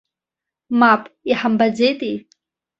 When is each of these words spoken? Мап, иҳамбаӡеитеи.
Мап, 0.79 1.01
иҳамбаӡеитеи. 1.31 2.15